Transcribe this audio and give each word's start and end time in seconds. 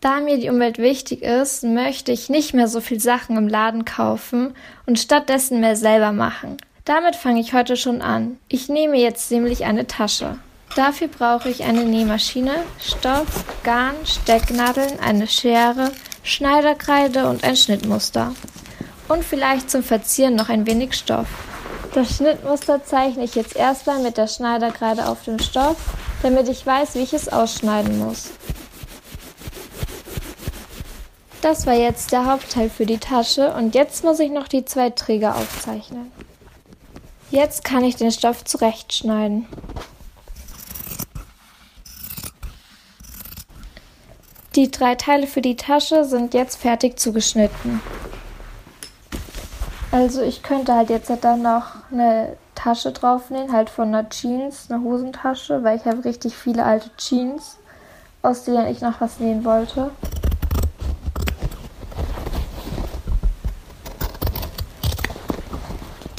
Da 0.00 0.20
mir 0.20 0.38
die 0.38 0.48
Umwelt 0.48 0.78
wichtig 0.78 1.22
ist, 1.22 1.62
möchte 1.62 2.10
ich 2.10 2.30
nicht 2.30 2.54
mehr 2.54 2.68
so 2.68 2.80
viel 2.80 2.98
Sachen 2.98 3.36
im 3.36 3.48
Laden 3.48 3.84
kaufen 3.84 4.54
und 4.86 4.98
stattdessen 4.98 5.60
mehr 5.60 5.76
selber 5.76 6.10
machen. 6.10 6.56
Damit 6.86 7.16
fange 7.16 7.40
ich 7.40 7.52
heute 7.52 7.76
schon 7.76 8.00
an. 8.00 8.38
Ich 8.48 8.70
nehme 8.70 8.96
jetzt 8.96 9.30
nämlich 9.30 9.66
eine 9.66 9.86
Tasche. 9.86 10.38
Dafür 10.74 11.08
brauche 11.08 11.50
ich 11.50 11.64
eine 11.64 11.84
Nähmaschine, 11.84 12.52
Stoff, 12.78 13.44
Garn, 13.62 13.94
Stecknadeln, 14.06 14.98
eine 15.00 15.26
Schere, 15.26 15.92
Schneiderkreide 16.22 17.28
und 17.28 17.44
ein 17.44 17.56
Schnittmuster. 17.56 18.34
Und 19.08 19.22
vielleicht 19.22 19.70
zum 19.70 19.82
Verzieren 19.82 20.34
noch 20.34 20.48
ein 20.48 20.66
wenig 20.66 20.94
Stoff. 20.94 21.28
Das 21.92 22.16
Schnittmuster 22.16 22.82
zeichne 22.84 23.24
ich 23.24 23.34
jetzt 23.34 23.54
erstmal 23.54 24.00
mit 24.00 24.16
der 24.16 24.28
Schneiderkreide 24.28 25.08
auf 25.08 25.24
den 25.24 25.40
Stoff, 25.40 25.76
damit 26.22 26.48
ich 26.48 26.64
weiß, 26.64 26.94
wie 26.94 27.00
ich 27.00 27.12
es 27.12 27.28
ausschneiden 27.28 27.98
muss. 27.98 28.30
Das 31.42 31.66
war 31.66 31.74
jetzt 31.74 32.12
der 32.12 32.26
Hauptteil 32.26 32.68
für 32.68 32.84
die 32.84 32.98
Tasche 32.98 33.54
und 33.54 33.74
jetzt 33.74 34.04
muss 34.04 34.20
ich 34.20 34.30
noch 34.30 34.46
die 34.46 34.66
zwei 34.66 34.90
Träger 34.90 35.36
aufzeichnen. 35.36 36.12
Jetzt 37.30 37.64
kann 37.64 37.82
ich 37.82 37.96
den 37.96 38.10
Stoff 38.10 38.44
zurechtschneiden. 38.44 39.46
Die 44.54 44.70
drei 44.70 44.96
Teile 44.96 45.26
für 45.26 45.40
die 45.40 45.56
Tasche 45.56 46.04
sind 46.04 46.34
jetzt 46.34 46.56
fertig 46.56 46.98
zugeschnitten. 46.98 47.80
Also 49.92 50.22
ich 50.22 50.42
könnte 50.42 50.74
halt 50.74 50.90
jetzt 50.90 51.10
dann 51.22 51.42
noch 51.42 51.66
eine 51.90 52.36
Tasche 52.54 52.92
draufnehmen, 52.92 53.52
halt 53.52 53.70
von 53.70 53.88
einer 53.88 54.08
Jeans, 54.10 54.66
eine 54.70 54.82
Hosentasche, 54.82 55.64
weil 55.64 55.78
ich 55.78 55.84
habe 55.86 56.04
richtig 56.04 56.36
viele 56.36 56.64
alte 56.64 56.90
Jeans, 56.98 57.56
aus 58.20 58.44
denen 58.44 58.66
ich 58.66 58.82
noch 58.82 59.00
was 59.00 59.20
nähen 59.20 59.44
wollte. 59.44 59.90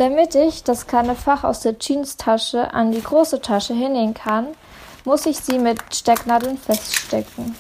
Damit 0.02 0.34
ich 0.34 0.64
das 0.64 0.88
kleine 0.88 1.14
Fach 1.14 1.44
aus 1.44 1.60
der 1.60 1.76
Jeanstasche 1.80 2.74
an 2.74 2.92
die 2.92 3.04
große 3.04 3.40
Tasche 3.40 3.76
hinnähen 3.76 4.16
kann, 4.16 4.48
muss 5.06 5.28
ich 5.28 5.38
sie 5.38 5.60
mit 5.60 5.78
Stecknadeln 5.94 6.58
feststecken. 6.58 7.56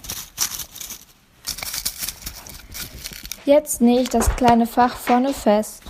Jetzt 3.45 3.79
nähe 3.79 4.01
ich 4.01 4.09
das 4.09 4.35
kleine 4.35 4.65
Fach 4.65 4.95
vorne 4.95 5.35
fest. 5.35 5.83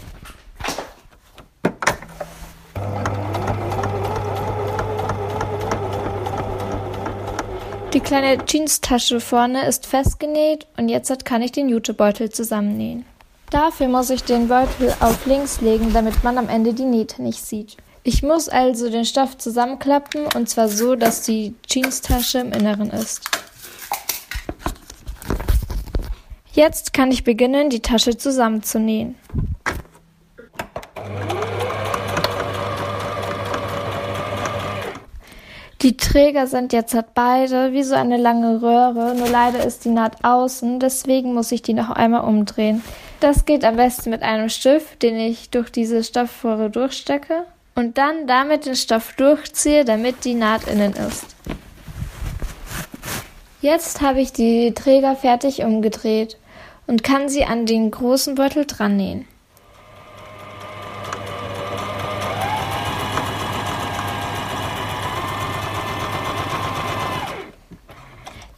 Die 7.94 8.02
kleine 8.02 8.44
Jeanstasche 8.46 9.22
vorne 9.22 9.66
ist 9.68 9.86
festgenäht 9.86 10.68
und 10.76 10.90
jetzt 10.90 11.24
kann 11.24 11.42
ich 11.42 11.54
den 11.54 11.70
Jutebeutel 11.70 12.30
zusammennähen. 12.30 13.06
Dafür 13.52 13.90
muss 13.90 14.10
ich 14.10 14.24
den 14.24 14.48
Beutel 14.48 14.96
auf 15.02 15.26
links 15.26 15.60
legen, 15.60 15.92
damit 15.94 16.24
man 16.24 16.38
am 16.38 16.48
Ende 16.48 16.74
die 16.74 16.86
Nähte 16.86 17.22
nicht 17.22 17.46
sieht. 17.46 17.76
Ich 18.02 18.24
muss 18.24 18.48
also 18.48 18.90
den 18.90 19.04
Stoff 19.04 19.38
zusammenklappen 19.38 20.26
und 20.36 20.50
zwar 20.50 20.70
so, 20.70 20.96
dass 20.96 21.24
die 21.24 21.54
Jeanstasche 21.70 22.40
im 22.40 22.54
Inneren 22.54 22.90
ist. 22.92 23.30
Jetzt 26.54 26.94
kann 26.94 27.12
ich 27.12 27.26
beginnen, 27.26 27.70
die 27.70 27.82
Tasche 27.82 28.16
zusammenzunähen. 28.16 29.16
Die 35.82 35.98
Träger 35.98 36.46
sind 36.46 36.74
jetzt 36.74 36.94
halt 36.94 37.16
beide 37.16 37.74
wie 37.74 37.82
so 37.82 37.96
eine 37.96 38.18
lange 38.18 38.62
Röhre, 38.62 39.16
nur 39.16 39.28
leider 39.28 39.66
ist 39.66 39.84
die 39.84 39.90
Naht 39.90 40.24
außen, 40.24 40.80
deswegen 40.80 41.34
muss 41.34 41.52
ich 41.52 41.64
die 41.64 41.74
noch 41.74 41.90
einmal 41.90 42.22
umdrehen. 42.22 42.84
Das 43.20 43.46
geht 43.46 43.66
am 43.66 43.78
besten 43.78 44.12
mit 44.12 44.22
einem 44.22 44.50
Stift, 44.50 45.02
den 45.02 45.20
ich 45.20 45.50
durch 45.50 45.72
diese 45.72 46.04
Stoffröhre 46.04 46.70
durchstecke 46.70 47.46
und 47.74 47.98
dann 47.98 48.28
damit 48.28 48.68
den 48.68 48.76
Stoff 48.76 49.14
durchziehe, 49.14 49.84
damit 49.84 50.24
die 50.24 50.36
Naht 50.36 50.68
innen 50.68 50.94
ist. 50.94 51.26
Jetzt 53.62 54.02
habe 54.02 54.22
ich 54.22 54.32
die 54.34 54.74
Träger 54.76 55.16
fertig 55.16 55.64
umgedreht 55.64 56.38
und 56.86 57.04
kann 57.04 57.28
sie 57.28 57.44
an 57.46 57.66
den 57.66 57.90
großen 57.90 58.36
Beutel 58.36 58.66
dran 58.68 58.98
nähen. 58.98 59.28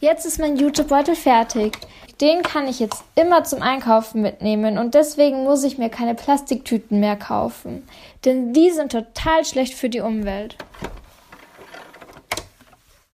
Jetzt 0.04 0.26
ist 0.26 0.38
mein 0.38 0.56
Jutebeutel 0.56 1.16
fertig. 1.16 1.78
Den 2.20 2.42
kann 2.42 2.68
ich 2.68 2.78
jetzt 2.78 3.02
immer 3.14 3.42
zum 3.44 3.62
Einkaufen 3.62 4.20
mitnehmen 4.20 4.76
und 4.76 4.92
deswegen 4.92 5.44
muss 5.44 5.64
ich 5.64 5.78
mir 5.78 5.88
keine 5.88 6.14
Plastiktüten 6.14 7.00
mehr 7.00 7.16
kaufen. 7.16 7.88
Denn 8.26 8.52
die 8.52 8.70
sind 8.70 8.92
total 8.92 9.46
schlecht 9.46 9.72
für 9.72 9.88
die 9.88 10.00
Umwelt. 10.00 10.58